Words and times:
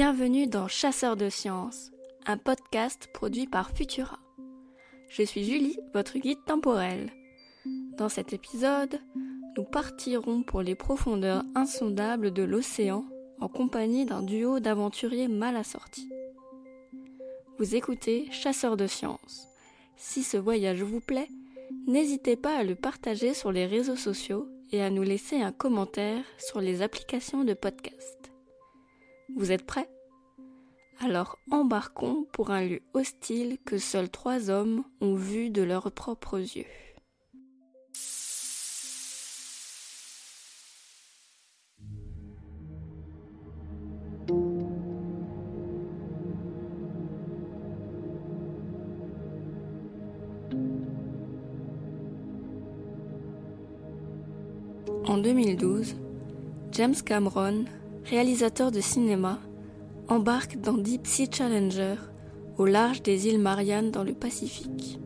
Bienvenue 0.00 0.46
dans 0.46 0.68
Chasseurs 0.68 1.16
de 1.16 1.28
sciences, 1.28 1.90
un 2.24 2.38
podcast 2.38 3.08
produit 3.12 3.48
par 3.48 3.72
Futura. 3.72 4.20
Je 5.08 5.24
suis 5.24 5.42
Julie, 5.42 5.76
votre 5.92 6.18
guide 6.18 6.38
temporel. 6.46 7.10
Dans 7.96 8.08
cet 8.08 8.32
épisode, 8.32 9.00
nous 9.56 9.64
partirons 9.64 10.44
pour 10.44 10.62
les 10.62 10.76
profondeurs 10.76 11.42
insondables 11.56 12.32
de 12.32 12.44
l'océan 12.44 13.06
en 13.40 13.48
compagnie 13.48 14.06
d'un 14.06 14.22
duo 14.22 14.60
d'aventuriers 14.60 15.26
mal 15.26 15.56
assortis. 15.56 16.08
Vous 17.58 17.74
écoutez 17.74 18.28
Chasseurs 18.30 18.76
de 18.76 18.86
sciences. 18.86 19.48
Si 19.96 20.22
ce 20.22 20.36
voyage 20.36 20.80
vous 20.80 21.00
plaît, 21.00 21.28
n'hésitez 21.88 22.36
pas 22.36 22.56
à 22.56 22.62
le 22.62 22.76
partager 22.76 23.34
sur 23.34 23.50
les 23.50 23.66
réseaux 23.66 23.96
sociaux 23.96 24.46
et 24.70 24.80
à 24.80 24.90
nous 24.90 25.02
laisser 25.02 25.42
un 25.42 25.50
commentaire 25.50 26.22
sur 26.38 26.60
les 26.60 26.82
applications 26.82 27.42
de 27.42 27.54
podcast. 27.54 28.18
Vous 29.36 29.52
êtes 29.52 29.66
prêts? 29.66 29.88
Alors 31.00 31.38
embarquons 31.50 32.26
pour 32.32 32.50
un 32.50 32.62
lieu 32.64 32.80
hostile 32.92 33.58
que 33.64 33.78
seuls 33.78 34.10
trois 34.10 34.50
hommes 34.50 34.82
ont 35.00 35.14
vu 35.14 35.50
de 35.50 35.62
leurs 35.62 35.92
propres 35.92 36.38
yeux. 36.38 36.64
En 55.04 55.16
2012, 55.16 55.96
James 56.72 56.94
Cameron, 57.04 57.64
réalisateur 58.08 58.70
de 58.70 58.80
cinéma, 58.80 59.38
embarque 60.08 60.58
dans 60.60 60.78
Deep 60.78 61.06
Sea 61.06 61.28
Challenger 61.30 61.96
au 62.56 62.64
large 62.64 63.02
des 63.02 63.28
îles 63.28 63.38
Mariannes 63.38 63.90
dans 63.90 64.02
le 64.02 64.14
Pacifique. 64.14 64.98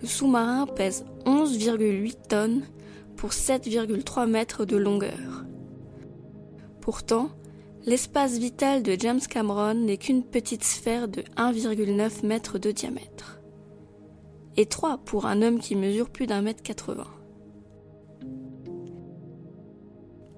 Le 0.00 0.08
sous-marin 0.08 0.66
pèse 0.66 1.04
11,8 1.24 2.28
tonnes 2.28 2.62
pour 3.16 3.30
7,3 3.30 4.28
mètres 4.28 4.64
de 4.64 4.76
longueur. 4.76 5.44
Pourtant, 6.80 7.30
l'espace 7.86 8.38
vital 8.38 8.82
de 8.82 8.96
James 8.98 9.20
Cameron 9.20 9.74
n'est 9.74 9.96
qu'une 9.96 10.24
petite 10.24 10.64
sphère 10.64 11.08
de 11.08 11.22
1,9 11.36 12.26
mètre 12.26 12.58
de 12.58 12.70
diamètre 12.70 13.40
étroit 14.56 14.98
pour 14.98 15.26
un 15.26 15.42
homme 15.42 15.58
qui 15.58 15.76
mesure 15.76 16.10
plus 16.10 16.26
d'un 16.26 16.42
mètre 16.42 16.62
quatre-vingts. 16.62 17.13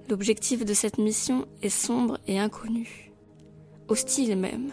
L'objectif 0.09 0.63
de 0.63 0.73
cette 0.73 0.99
mission 0.99 1.47
est 1.61 1.69
sombre 1.69 2.17
et 2.27 2.39
inconnu, 2.39 3.11
hostile 3.89 4.37
même. 4.37 4.71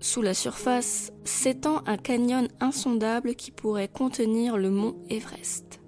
Sous 0.00 0.22
la 0.22 0.34
surface 0.34 1.12
s'étend 1.24 1.82
un 1.86 1.98
canyon 1.98 2.48
insondable 2.58 3.36
qui 3.36 3.52
pourrait 3.52 3.88
contenir 3.88 4.56
le 4.56 4.70
mont 4.70 4.96
Everest. 5.08 5.80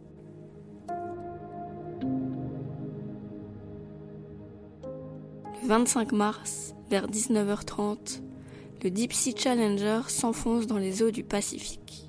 Le 5.63 5.69
25 5.69 6.13
mars, 6.13 6.75
vers 6.89 7.09
19h30, 7.09 8.23
le 8.85 8.91
Deep 8.91 9.13
Sea 9.13 9.35
Challenger 9.37 10.03
s'enfonce 10.07 10.69
dans 10.69 10.79
les 10.79 11.03
eaux 11.03 11.11
du 11.11 11.25
Pacifique. 11.25 12.08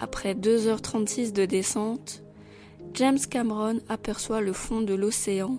Après 0.00 0.34
2h36 0.34 1.32
de 1.32 1.44
descente, 1.44 2.22
James 2.94 3.18
Cameron 3.18 3.80
aperçoit 3.88 4.40
le 4.40 4.52
fond 4.52 4.80
de 4.80 4.94
l'océan 4.94 5.58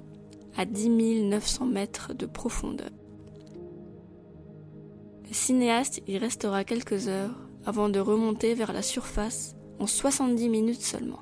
à 0.58 0.66
10 0.66 1.24
900 1.24 1.66
mètres 1.66 2.14
de 2.14 2.26
profondeur. 2.26 2.90
Le 5.28 5.34
cinéaste 5.34 6.02
y 6.08 6.18
restera 6.18 6.64
quelques 6.64 7.08
heures 7.08 7.36
avant 7.66 7.90
de 7.90 8.00
remonter 8.00 8.54
vers 8.56 8.74
la 8.74 8.82
surface 8.82 9.56
en 9.80 9.88
70 9.88 10.50
minutes 10.50 10.82
seulement. 10.82 11.20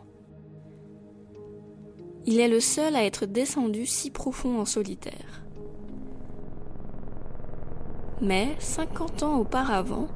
Il 2.25 2.39
est 2.39 2.47
le 2.47 2.59
seul 2.59 2.95
à 2.95 3.03
être 3.03 3.25
descendu 3.25 3.85
si 3.85 4.11
profond 4.11 4.59
en 4.59 4.65
solitaire. 4.65 5.43
Mais, 8.21 8.55
50 8.59 9.23
ans 9.23 9.39
auparavant, 9.39 10.07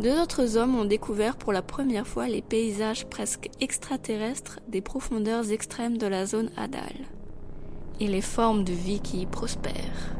deux 0.00 0.20
autres 0.20 0.56
hommes 0.56 0.76
ont 0.76 0.84
découvert 0.84 1.36
pour 1.36 1.52
la 1.52 1.62
première 1.62 2.06
fois 2.06 2.26
les 2.26 2.42
paysages 2.42 3.06
presque 3.06 3.48
extraterrestres 3.60 4.60
des 4.68 4.80
profondeurs 4.80 5.52
extrêmes 5.52 5.98
de 5.98 6.06
la 6.06 6.26
zone 6.26 6.50
Hadal 6.56 6.92
et 8.00 8.08
les 8.08 8.20
formes 8.20 8.64
de 8.64 8.72
vie 8.72 9.00
qui 9.00 9.20
y 9.20 9.26
prospèrent. 9.26 10.14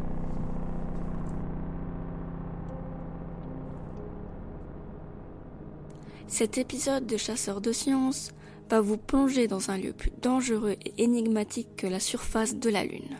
Cet 6.28 6.58
épisode 6.58 7.06
de 7.06 7.16
Chasseurs 7.16 7.60
de 7.60 7.72
sciences 7.72 8.32
va 8.70 8.80
vous 8.80 8.96
plonger 8.96 9.46
dans 9.46 9.70
un 9.70 9.76
lieu 9.76 9.92
plus 9.92 10.12
dangereux 10.22 10.76
et 10.84 11.02
énigmatique 11.02 11.76
que 11.76 11.86
la 11.86 12.00
surface 12.00 12.56
de 12.56 12.70
la 12.70 12.84
Lune. 12.84 13.16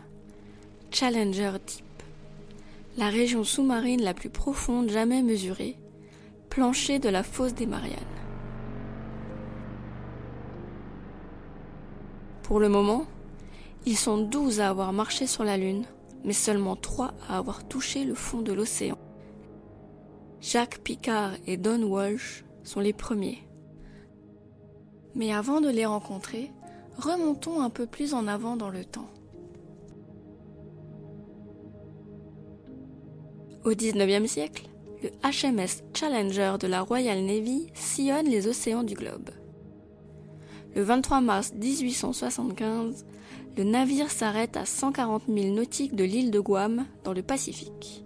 Challenger 0.91 1.53
Deep, 1.67 1.85
la 2.97 3.09
région 3.09 3.45
sous-marine 3.45 4.03
la 4.03 4.15
plus 4.15 4.31
profonde 4.31 4.89
jamais 4.89 5.23
mesurée, 5.23 5.77
plancher 6.55 7.01
de 7.01 7.09
la 7.09 7.25
fosse 7.25 7.53
des 7.53 7.67
Mariannes. 7.67 7.99
Pour 12.45 12.61
le 12.61 12.69
moment, 12.69 13.07
ils 13.87 13.97
sont 13.97 14.19
douze 14.19 14.61
à 14.61 14.69
avoir 14.69 14.93
marché 14.93 15.27
sur 15.27 15.43
la 15.43 15.57
Lune, 15.57 15.85
mais 16.23 16.33
seulement 16.33 16.77
trois 16.77 17.13
à 17.29 17.39
avoir 17.39 17.67
touché 17.67 18.05
le 18.05 18.15
fond 18.15 18.41
de 18.41 18.53
l'océan. 18.53 18.97
Jacques 20.41 20.79
Picard 20.79 21.33
et 21.49 21.57
Don 21.57 21.83
Walsh 21.83 22.45
sont 22.63 22.79
les 22.79 22.93
premiers. 22.93 23.43
Mais 25.17 25.33
avant 25.33 25.61
de 25.61 25.69
les 25.69 25.87
rencontrer, 25.87 26.53
remontons 26.97 27.63
un 27.63 27.71
peu 27.71 27.87
plus 27.87 28.15
en 28.15 28.29
avant 28.29 28.57
dans 28.57 28.71
le 28.71 28.85
temps. 28.85 29.11
Au 33.65 33.71
XIXe 33.71 34.31
siècle, 34.31 34.69
le 35.05 35.11
HMS 35.23 35.83
Challenger 35.93 36.55
de 36.59 36.67
la 36.67 36.81
Royal 36.81 37.21
Navy 37.21 37.67
sillonne 37.75 38.27
les 38.27 38.47
océans 38.47 38.83
du 38.83 38.95
globe. 38.95 39.29
Le 40.75 40.83
23 40.83 41.21
mars 41.21 41.53
1875, 41.53 43.05
le 43.59 43.65
navire 43.65 44.11
s'arrête 44.11 44.57
à 44.57 44.65
140 44.65 45.25
000 45.29 45.55
nautiques 45.55 45.95
de 45.95 46.05
l'île 46.05 46.31
de 46.31 46.41
Guam, 46.41 46.87
dans 47.05 47.13
le 47.13 47.23
Pacifique. 47.23 48.03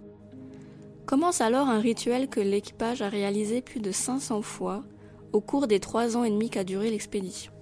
Commence 1.05 1.39
alors 1.39 1.69
un 1.69 1.79
rituel 1.79 2.27
que 2.27 2.41
l'équipage 2.41 3.01
a 3.01 3.07
réalisé 3.07 3.61
plus 3.61 3.79
de 3.79 3.93
500 3.93 4.41
fois 4.41 4.83
au 5.31 5.39
cours 5.39 5.67
des 5.67 5.79
trois 5.79 6.17
ans 6.17 6.25
et 6.25 6.29
demi 6.29 6.49
qu'a 6.49 6.65
duré 6.65 6.91
l'expédition. 6.91 7.53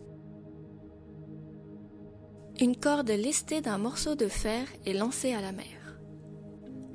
Une 2.60 2.76
corde 2.76 3.12
lestée 3.12 3.62
d'un 3.62 3.78
morceau 3.78 4.16
de 4.16 4.28
fer 4.28 4.66
est 4.88 4.94
lancée 4.94 5.34
à 5.34 5.42
la 5.42 5.52
mer. 5.52 6.00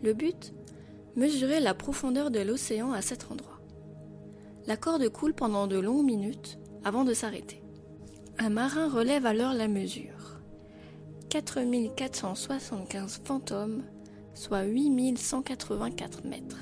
Le 0.03 0.13
but 0.13 0.53
Mesurer 1.15 1.61
la 1.61 1.75
profondeur 1.75 2.31
de 2.31 2.41
l'océan 2.41 2.93
à 2.93 3.03
cet 3.03 3.31
endroit. 3.31 3.61
La 4.67 4.79
corde 4.79 5.09
coule 5.11 5.35
pendant 5.35 5.67
de 5.67 5.79
longues 5.79 6.07
minutes 6.07 6.59
avant 6.85 7.05
de 7.05 7.13
s'arrêter. 7.13 7.63
Un 8.39 8.49
marin 8.49 8.89
relève 8.89 9.27
alors 9.27 9.53
la 9.53 9.69
mesure. 9.69 10.41
4475 11.29 13.21
fantômes, 13.25 13.83
soit 14.33 14.65
8184 14.65 16.25
mètres. 16.27 16.61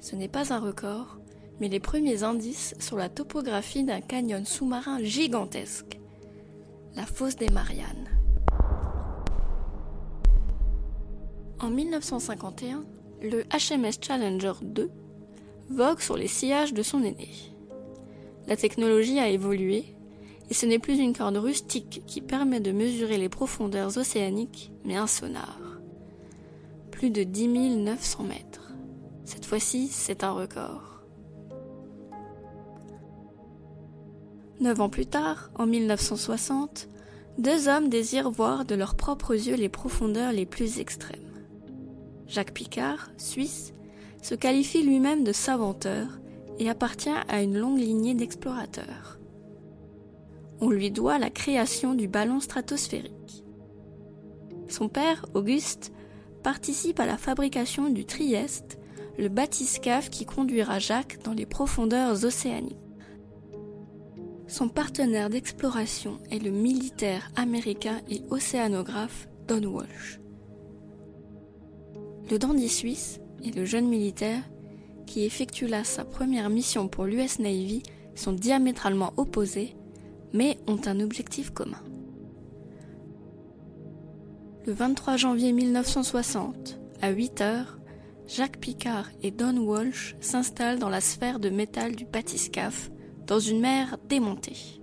Ce 0.00 0.16
n'est 0.16 0.28
pas 0.28 0.54
un 0.54 0.58
record, 0.58 1.18
mais 1.60 1.68
les 1.68 1.80
premiers 1.80 2.22
indices 2.22 2.74
sur 2.78 2.96
la 2.96 3.10
topographie 3.10 3.84
d'un 3.84 4.00
canyon 4.00 4.46
sous-marin 4.46 5.02
gigantesque, 5.02 6.00
la 6.94 7.04
fosse 7.04 7.36
des 7.36 7.50
Mariannes. 7.50 8.08
En 11.60 11.70
1951, 11.70 12.84
le 13.22 13.44
HMS 13.44 13.98
Challenger 14.00 14.52
2 14.62 14.90
vogue 15.70 16.00
sur 16.00 16.16
les 16.16 16.28
sillages 16.28 16.74
de 16.74 16.82
son 16.82 17.02
aîné. 17.02 17.28
La 18.46 18.56
technologie 18.56 19.18
a 19.18 19.28
évolué 19.28 19.84
et 20.48 20.54
ce 20.54 20.66
n'est 20.66 20.78
plus 20.78 20.98
une 20.98 21.16
corde 21.16 21.36
rustique 21.36 22.02
qui 22.06 22.20
permet 22.20 22.60
de 22.60 22.72
mesurer 22.72 23.18
les 23.18 23.28
profondeurs 23.28 23.98
océaniques, 23.98 24.72
mais 24.84 24.96
un 24.96 25.08
sonar. 25.08 25.58
Plus 26.92 27.10
de 27.10 27.24
10 27.24 27.48
900 27.48 28.22
mètres. 28.22 28.72
Cette 29.24 29.44
fois-ci, 29.44 29.88
c'est 29.88 30.22
un 30.22 30.32
record. 30.32 31.02
Neuf 34.60 34.80
ans 34.80 34.88
plus 34.88 35.06
tard, 35.06 35.50
en 35.56 35.66
1960, 35.66 36.88
deux 37.38 37.68
hommes 37.68 37.88
désirent 37.88 38.30
voir 38.30 38.64
de 38.64 38.74
leurs 38.74 38.94
propres 38.94 39.34
yeux 39.34 39.56
les 39.56 39.68
profondeurs 39.68 40.32
les 40.32 40.46
plus 40.46 40.78
extrêmes. 40.78 41.25
Jacques 42.26 42.52
Picard, 42.52 43.10
suisse, 43.16 43.72
se 44.22 44.34
qualifie 44.34 44.82
lui-même 44.82 45.24
de 45.24 45.32
savanteur 45.32 46.18
et 46.58 46.68
appartient 46.68 47.10
à 47.28 47.42
une 47.42 47.56
longue 47.56 47.78
lignée 47.78 48.14
d'explorateurs. 48.14 49.18
On 50.60 50.70
lui 50.70 50.90
doit 50.90 51.18
la 51.18 51.30
création 51.30 51.94
du 51.94 52.08
ballon 52.08 52.40
stratosphérique. 52.40 53.44
Son 54.68 54.88
père, 54.88 55.26
Auguste, 55.34 55.92
participe 56.42 56.98
à 56.98 57.06
la 57.06 57.16
fabrication 57.16 57.90
du 57.90 58.04
Trieste, 58.04 58.78
le 59.18 59.28
bathyscaphe 59.28 60.10
qui 60.10 60.26
conduira 60.26 60.78
Jacques 60.78 61.22
dans 61.22 61.32
les 61.32 61.46
profondeurs 61.46 62.24
océaniques. 62.24 62.76
Son 64.48 64.68
partenaire 64.68 65.28
d'exploration 65.28 66.18
est 66.30 66.42
le 66.42 66.50
militaire 66.50 67.30
américain 67.36 68.00
et 68.08 68.22
océanographe 68.30 69.28
Don 69.48 69.64
Walsh. 69.64 70.20
Le 72.30 72.38
dandy 72.38 72.68
suisse 72.68 73.20
et 73.44 73.52
le 73.52 73.64
jeune 73.64 73.88
militaire, 73.88 74.42
qui 75.06 75.24
effectue 75.24 75.68
là 75.68 75.84
sa 75.84 76.04
première 76.04 76.50
mission 76.50 76.88
pour 76.88 77.04
l'US 77.04 77.38
Navy, 77.38 77.82
sont 78.16 78.32
diamétralement 78.32 79.12
opposés, 79.16 79.76
mais 80.32 80.58
ont 80.66 80.80
un 80.86 80.98
objectif 81.00 81.50
commun. 81.50 81.82
Le 84.66 84.72
23 84.72 85.16
janvier 85.16 85.52
1960, 85.52 86.80
à 87.00 87.10
8 87.10 87.40
heures, 87.40 87.78
Jacques 88.26 88.58
Picard 88.58 89.08
et 89.22 89.30
Don 89.30 89.58
Walsh 89.58 90.16
s'installent 90.20 90.80
dans 90.80 90.88
la 90.88 91.00
sphère 91.00 91.38
de 91.38 91.50
métal 91.50 91.94
du 91.94 92.04
bathyscaphe, 92.04 92.90
dans 93.28 93.38
une 93.38 93.60
mer 93.60 93.98
démontée. 94.08 94.80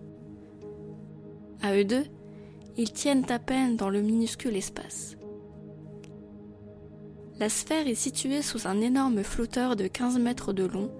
À 1.61 1.75
eux 1.75 1.83
deux, 1.83 2.05
ils 2.77 2.93
tiennent 2.93 3.29
à 3.29 3.39
peine 3.39 3.75
dans 3.75 3.89
le 3.89 4.01
minuscule 4.01 4.55
espace. 4.55 5.17
La 7.39 7.49
sphère 7.49 7.87
est 7.87 7.95
située 7.95 8.41
sous 8.41 8.67
un 8.67 8.79
énorme 8.79 9.23
flotteur 9.23 9.75
de 9.75 9.87
15 9.87 10.19
mètres 10.19 10.53
de 10.53 10.65
long 10.65 10.91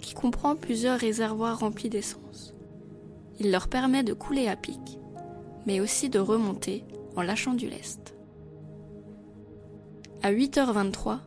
qui 0.00 0.14
comprend 0.14 0.56
plusieurs 0.56 0.98
réservoirs 0.98 1.60
remplis 1.60 1.90
d'essence. 1.90 2.54
Il 3.38 3.50
leur 3.50 3.68
permet 3.68 4.02
de 4.02 4.12
couler 4.12 4.48
à 4.48 4.56
pic, 4.56 4.98
mais 5.66 5.80
aussi 5.80 6.08
de 6.08 6.18
remonter 6.18 6.84
en 7.16 7.22
lâchant 7.22 7.54
du 7.54 7.68
lest. 7.68 8.14
À 10.22 10.32
8h23, 10.32 11.18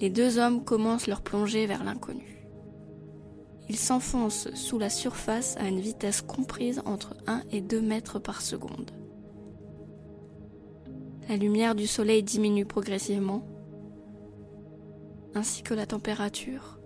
les 0.00 0.10
deux 0.10 0.38
hommes 0.38 0.64
commencent 0.64 1.06
leur 1.06 1.22
plongée 1.22 1.66
vers 1.66 1.84
l'inconnu. 1.84 2.44
Ils 3.68 3.78
s'enfoncent 3.78 4.52
sous 4.54 4.78
la 4.78 4.90
surface 4.90 5.56
à 5.56 5.68
une 5.68 5.80
vitesse 5.80 6.20
comprise 6.20 6.82
entre 6.84 7.14
1 7.26 7.42
et 7.52 7.60
2 7.60 7.80
mètres 7.80 8.18
par 8.18 8.42
seconde. 8.42 8.90
La 11.28 11.36
lumière 11.36 11.74
du 11.74 11.86
soleil 11.86 12.22
diminue 12.22 12.66
progressivement, 12.66 13.46
ainsi 15.34 15.62
que 15.62 15.74
la 15.74 15.86
température. 15.86 16.78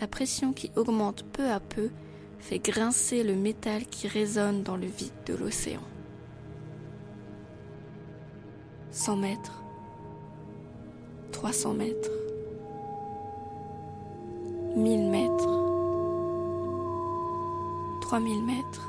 La 0.00 0.06
pression 0.06 0.52
qui 0.52 0.70
augmente 0.76 1.24
peu 1.24 1.50
à 1.50 1.60
peu 1.60 1.90
fait 2.38 2.58
grincer 2.58 3.22
le 3.22 3.34
métal 3.34 3.86
qui 3.86 4.08
résonne 4.08 4.62
dans 4.62 4.76
le 4.76 4.86
vide 4.86 5.12
de 5.26 5.34
l'océan. 5.34 5.82
100 8.90 9.16
mètres, 9.16 9.62
300 11.30 11.74
mètres, 11.74 12.10
1000 14.76 15.10
mètres, 15.10 15.48
3000 18.02 18.44
mètres. 18.44 18.88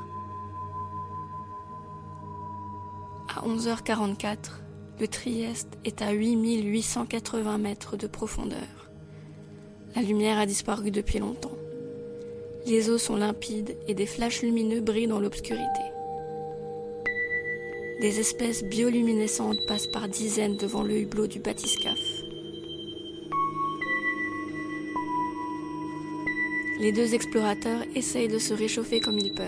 À 3.36 3.48
11h44, 3.48 4.62
le 5.00 5.07
Trieste 5.07 5.80
est 5.86 6.04
à 6.04 6.12
8880 6.12 7.57
mètres 7.57 7.98
de 7.98 8.06
profondeur. 8.06 8.92
La 9.95 10.04
lumière 10.04 10.38
a 10.38 10.45
disparu 10.45 10.92
depuis 10.92 11.18
longtemps. 11.18 11.57
Les 12.68 12.90
eaux 12.90 13.00
sont 13.00 13.16
limpides 13.16 13.75
et 13.88 13.95
des 13.95 14.06
flashs 14.06 14.44
lumineux 14.44 14.81
brillent 14.81 15.07
dans 15.07 15.19
l'obscurité. 15.19 15.63
Des 18.01 18.19
espèces 18.19 18.63
bioluminescentes 18.63 19.66
passent 19.68 19.88
par 19.88 20.07
dizaines 20.07 20.57
devant 20.57 20.84
le 20.84 20.98
hublot 21.00 21.28
du 21.28 21.40
bathyscaphe. 21.40 22.22
Les 26.80 26.92
deux 26.92 27.16
explorateurs 27.16 27.84
essayent 27.95 28.28
de 28.28 28.40
se 28.40 28.54
réchauffer 28.54 29.00
comme 29.00 29.18
ils 29.18 29.34
peuvent. 29.34 29.48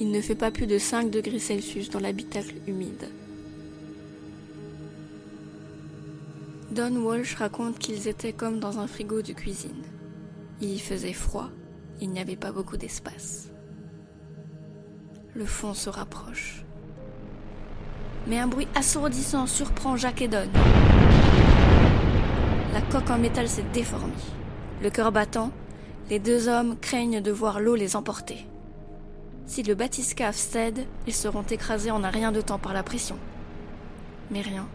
Il 0.00 0.10
ne 0.10 0.20
fait 0.20 0.34
pas 0.34 0.50
plus 0.50 0.66
de 0.66 0.78
5 0.78 1.10
degrés 1.10 1.38
Celsius 1.38 1.88
dans 1.88 2.00
l'habitacle 2.00 2.56
humide. 2.66 3.08
Don 6.74 6.96
Walsh 6.96 7.36
raconte 7.36 7.78
qu'ils 7.78 8.08
étaient 8.08 8.32
comme 8.32 8.60
dans 8.60 8.78
un 8.78 8.86
frigo 8.86 9.22
de 9.22 9.32
cuisine. 9.32 9.84
Il 10.60 10.70
y 10.70 10.78
faisait 10.78 11.12
froid, 11.12 11.50
il 12.00 12.10
n'y 12.10 12.20
avait 12.20 12.36
pas 12.36 12.52
beaucoup 12.52 12.76
d'espace. 12.76 13.48
Le 15.34 15.44
fond 15.44 15.74
se 15.74 15.88
rapproche 15.88 16.64
mais 18.26 18.38
un 18.38 18.46
bruit 18.46 18.68
assourdissant 18.74 19.46
surprend 19.46 19.96
Jacques 19.96 20.22
et 20.22 20.28
Don. 20.28 20.48
La 22.72 22.80
coque 22.80 23.10
en 23.10 23.18
métal 23.18 23.48
s'est 23.48 23.64
déformée. 23.72 24.12
Le 24.82 24.90
cœur 24.90 25.12
battant, 25.12 25.50
les 26.10 26.18
deux 26.18 26.48
hommes 26.48 26.76
craignent 26.80 27.20
de 27.20 27.30
voir 27.30 27.60
l'eau 27.60 27.74
les 27.74 27.96
emporter. 27.96 28.46
Si 29.46 29.62
le 29.62 29.74
bathyscaphe 29.74 30.36
cède, 30.36 30.86
ils 31.06 31.14
seront 31.14 31.42
écrasés 31.42 31.90
en 31.90 32.02
un 32.02 32.10
rien 32.10 32.32
de 32.32 32.40
temps 32.40 32.58
par 32.58 32.72
la 32.72 32.82
pression. 32.82 33.16
Mais 34.30 34.40
rien. 34.40 34.66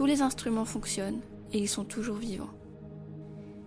Tous 0.00 0.06
les 0.06 0.22
instruments 0.22 0.64
fonctionnent 0.64 1.20
et 1.52 1.58
ils 1.58 1.68
sont 1.68 1.84
toujours 1.84 2.16
vivants. 2.16 2.54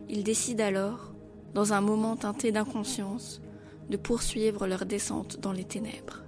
Ils 0.09 0.23
décident 0.23 0.63
alors, 0.63 1.13
dans 1.53 1.73
un 1.73 1.81
moment 1.81 2.15
teinté 2.15 2.51
d'inconscience, 2.51 3.39
de 3.87 3.97
poursuivre 3.97 4.65
leur 4.65 4.87
descente 4.87 5.39
dans 5.39 5.51
les 5.51 5.63
ténèbres. 5.63 6.23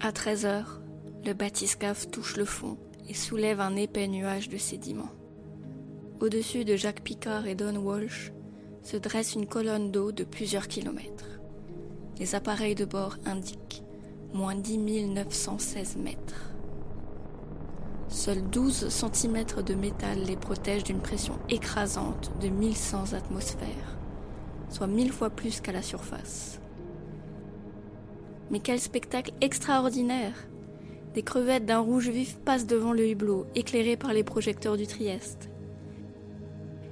À 0.00 0.12
13 0.12 0.46
heures, 0.46 0.80
le 1.26 1.34
bathyscaphe 1.34 2.10
touche 2.10 2.38
le 2.38 2.46
fond 2.46 2.78
et 3.06 3.12
soulève 3.12 3.60
un 3.60 3.76
épais 3.76 4.08
nuage 4.08 4.48
de 4.48 4.56
sédiments. 4.56 5.12
Au-dessus 6.20 6.64
de 6.64 6.76
Jacques 6.76 7.02
Picard 7.02 7.46
et 7.46 7.54
Don 7.54 7.76
Walsh 7.76 8.32
se 8.80 8.96
dresse 8.96 9.34
une 9.34 9.46
colonne 9.46 9.90
d'eau 9.90 10.10
de 10.10 10.24
plusieurs 10.24 10.68
kilomètres. 10.68 11.41
Les 12.22 12.36
appareils 12.36 12.76
de 12.76 12.84
bord 12.84 13.16
indiquent 13.26 13.82
moins 14.32 14.54
10 14.54 14.78
916 15.08 15.96
mètres. 15.96 16.52
Seuls 18.06 18.48
12 18.48 18.90
cm 18.90 19.44
de 19.66 19.74
métal 19.74 20.20
les 20.20 20.36
protègent 20.36 20.84
d'une 20.84 21.00
pression 21.00 21.36
écrasante 21.48 22.30
de 22.40 22.46
1100 22.46 23.14
atmosphères, 23.14 23.96
soit 24.68 24.86
mille 24.86 25.10
fois 25.10 25.30
plus 25.30 25.60
qu'à 25.60 25.72
la 25.72 25.82
surface. 25.82 26.60
Mais 28.52 28.60
quel 28.60 28.78
spectacle 28.78 29.32
extraordinaire 29.40 30.46
Des 31.14 31.24
crevettes 31.24 31.66
d'un 31.66 31.80
rouge 31.80 32.08
vif 32.08 32.36
passent 32.36 32.68
devant 32.68 32.92
le 32.92 33.04
hublot, 33.04 33.46
éclairées 33.56 33.96
par 33.96 34.12
les 34.12 34.22
projecteurs 34.22 34.76
du 34.76 34.86
Trieste. 34.86 35.50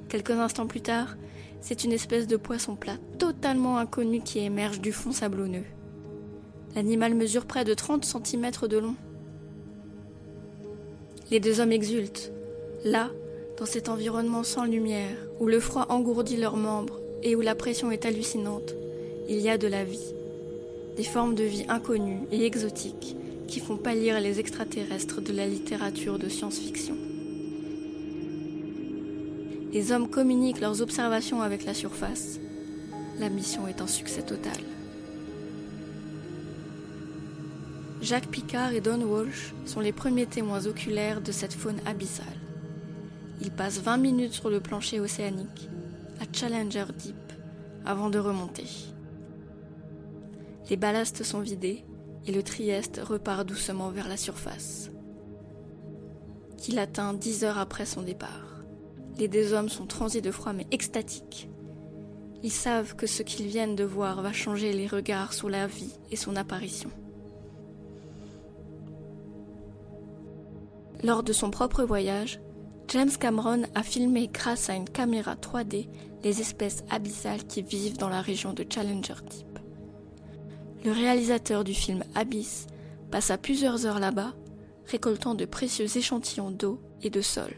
Quelques 0.08 0.32
instants 0.32 0.66
plus 0.66 0.80
tard, 0.80 1.16
c'est 1.61 1.85
une 1.85 1.93
espèce 1.93 2.26
de 2.26 2.37
poisson 2.37 2.76
plat 2.76 2.97
totalement 3.19 3.79
inconnu 3.79 4.21
qui 4.21 4.38
émerge 4.40 4.81
du 4.81 4.93
fond 4.93 5.12
sablonneux. 5.12 5.64
L'animal 6.75 7.14
mesure 7.14 7.47
près 7.47 7.64
de 7.64 7.75
30 7.75 8.05
cm 8.05 8.50
de 8.69 8.79
long. 8.79 8.95
Les 11.31 11.40
deux 11.40 11.61
hommes 11.61 11.73
exultent. 11.73 12.33
Là, 12.85 13.11
dans 13.59 13.67
cet 13.67 13.88
environnement 13.88 14.43
sans 14.43 14.64
lumière, 14.64 15.17
où 15.38 15.47
le 15.47 15.61
froid 15.61 15.87
engourdit 15.88 16.37
leurs 16.37 16.57
membres 16.57 17.00
et 17.23 17.37
où 17.37 17.40
la 17.40 17.55
pression 17.55 17.90
est 17.90 18.07
hallucinante, 18.07 18.75
il 19.29 19.38
y 19.38 19.50
a 19.50 19.59
de 19.59 19.67
la 19.67 19.85
vie 19.85 20.14
des 20.97 21.07
formes 21.07 21.35
de 21.35 21.45
vie 21.45 21.64
inconnues 21.69 22.21
et 22.31 22.45
exotiques 22.45 23.17
qui 23.49 23.61
font 23.61 23.76
pâlir 23.76 24.21
les 24.21 24.38
extraterrestres 24.38 25.23
de 25.23 25.33
la 25.33 25.47
littérature 25.47 26.19
de 26.19 26.29
science-fiction. 26.29 26.95
Les 29.72 29.92
hommes 29.92 30.08
communiquent 30.08 30.60
leurs 30.60 30.82
observations 30.82 31.42
avec 31.42 31.64
la 31.64 31.74
surface. 31.74 32.40
La 33.20 33.28
mission 33.28 33.68
est 33.68 33.80
un 33.80 33.86
succès 33.86 34.22
total. 34.22 34.58
Jacques 38.02 38.28
Picard 38.28 38.72
et 38.72 38.80
Don 38.80 39.00
Walsh 39.02 39.54
sont 39.66 39.78
les 39.78 39.92
premiers 39.92 40.26
témoins 40.26 40.66
oculaires 40.66 41.20
de 41.20 41.30
cette 41.30 41.52
faune 41.52 41.80
abyssale. 41.86 42.26
Ils 43.42 43.52
passent 43.52 43.80
20 43.80 43.98
minutes 43.98 44.32
sur 44.32 44.50
le 44.50 44.58
plancher 44.58 44.98
océanique, 44.98 45.68
à 46.20 46.24
Challenger 46.32 46.86
Deep, 46.98 47.32
avant 47.84 48.10
de 48.10 48.18
remonter. 48.18 48.66
Les 50.68 50.76
ballastes 50.76 51.22
sont 51.22 51.40
vidés 51.40 51.84
et 52.26 52.32
le 52.32 52.42
Trieste 52.42 53.00
repart 53.04 53.46
doucement 53.46 53.90
vers 53.90 54.08
la 54.08 54.16
surface. 54.16 54.90
Qu'il 56.56 56.78
atteint 56.78 57.14
dix 57.14 57.44
heures 57.44 57.58
après 57.58 57.86
son 57.86 58.02
départ. 58.02 58.50
Les 59.20 59.28
deux 59.28 59.52
hommes 59.52 59.68
sont 59.68 59.84
transis 59.84 60.22
de 60.22 60.30
froid 60.30 60.54
mais 60.54 60.66
extatiques. 60.70 61.50
Ils 62.42 62.50
savent 62.50 62.96
que 62.96 63.06
ce 63.06 63.22
qu'ils 63.22 63.48
viennent 63.48 63.76
de 63.76 63.84
voir 63.84 64.22
va 64.22 64.32
changer 64.32 64.72
les 64.72 64.86
regards 64.86 65.34
sur 65.34 65.50
la 65.50 65.66
vie 65.66 65.92
et 66.10 66.16
son 66.16 66.36
apparition. 66.36 66.90
Lors 71.04 71.22
de 71.22 71.34
son 71.34 71.50
propre 71.50 71.84
voyage, 71.84 72.40
James 72.88 73.10
Cameron 73.10 73.64
a 73.74 73.82
filmé 73.82 74.28
grâce 74.32 74.70
à 74.70 74.74
une 74.74 74.88
caméra 74.88 75.34
3D 75.34 75.88
les 76.24 76.40
espèces 76.40 76.82
abyssales 76.88 77.44
qui 77.44 77.60
vivent 77.60 77.98
dans 77.98 78.08
la 78.08 78.22
région 78.22 78.54
de 78.54 78.64
Challenger 78.68 79.14
Deep. 79.28 79.58
Le 80.82 80.92
réalisateur 80.92 81.62
du 81.62 81.74
film 81.74 82.04
Abyss 82.14 82.68
passa 83.10 83.36
plusieurs 83.36 83.84
heures 83.84 84.00
là-bas, 84.00 84.32
récoltant 84.86 85.34
de 85.34 85.44
précieux 85.44 85.94
échantillons 85.94 86.50
d'eau 86.50 86.80
et 87.02 87.10
de 87.10 87.20
sol. 87.20 87.54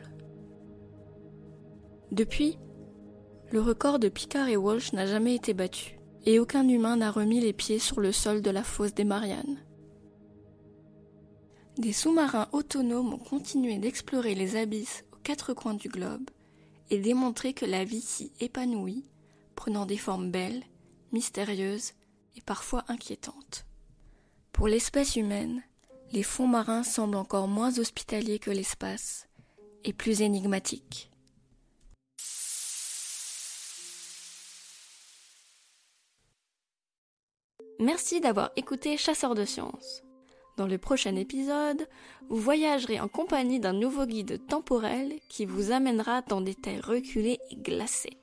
Depuis, 2.13 2.59
le 3.53 3.63
record 3.63 3.99
de 3.99 4.11
Picard 4.11 4.51
et 4.51 4.57
Walsh 4.59 4.93
n'a 4.93 5.07
jamais 5.07 5.35
été 5.35 5.55
battu, 5.55 5.99
et 6.27 6.39
aucun 6.39 6.69
humain 6.69 6.97
n'a 6.97 7.11
remis 7.11 7.41
les 7.41 7.55
pieds 7.55 7.79
sur 7.79 8.01
le 8.01 8.13
sol 8.13 8.43
de 8.43 8.51
la 8.51 8.63
fosse 8.63 8.93
des 8.93 9.05
Mariannes. 9.05 9.65
Des 11.79 11.95
sous-marins 11.95 12.49
autonomes 12.53 13.15
ont 13.15 13.19
continué 13.19 13.79
d'explorer 13.79 14.35
les 14.35 14.57
abysses 14.57 15.05
aux 15.15 15.23
quatre 15.23 15.55
coins 15.55 15.73
du 15.73 15.89
globe 15.89 16.29
et 16.91 16.99
démontré 16.99 17.55
que 17.55 17.65
la 17.65 17.83
vie 17.83 18.03
s'y 18.03 18.31
épanouit, 18.41 19.07
prenant 19.57 19.87
des 19.87 19.97
formes 19.97 20.31
belles, 20.31 20.65
mystérieuses 21.13 21.93
et 22.37 22.43
parfois 22.43 22.85
inquiétantes. 22.89 23.65
Pour 24.53 24.69
l'espèce 24.69 25.17
humaine, 25.17 25.63
les 26.13 26.23
fonds 26.23 26.47
marins 26.47 26.83
semblent 26.83 27.17
encore 27.17 27.49
moins 27.49 27.79
hospitaliers 27.79 28.39
que 28.39 28.51
l'espace 28.51 29.29
et 29.85 29.95
plus 29.95 30.21
énigmatiques. 30.21 31.12
Merci 37.83 38.21
d'avoir 38.21 38.53
écouté 38.55 38.97
Chasseur 38.97 39.35
de 39.35 39.45
sciences. 39.45 40.05
Dans 40.57 40.69
le 40.69 40.79
prochain 40.79 41.17
épisode, 41.17 41.89
vous 42.29 42.37
voyagerez 42.37 43.01
en 43.01 43.09
compagnie 43.09 43.59
d'un 43.59 43.73
nouveau 43.73 44.07
guide 44.07 44.47
temporel 44.47 45.15
qui 45.29 45.47
vous 45.47 45.73
amènera 45.73 46.23
dans 46.23 46.41
des 46.41 46.55
terres 46.55 46.87
reculées 46.87 47.41
et 47.51 47.57
glacées. 47.57 48.19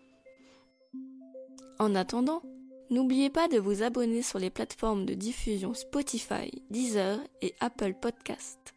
En 1.77 1.93
attendant, 1.93 2.41
n'oubliez 2.89 3.29
pas 3.29 3.49
de 3.49 3.59
vous 3.59 3.83
abonner 3.83 4.21
sur 4.21 4.39
les 4.39 4.49
plateformes 4.49 5.05
de 5.05 5.13
diffusion 5.13 5.73
Spotify, 5.73 6.63
Deezer 6.69 7.19
et 7.41 7.53
Apple 7.59 7.95
Podcast. 7.99 8.73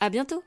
À 0.00 0.08
bientôt! 0.08 0.42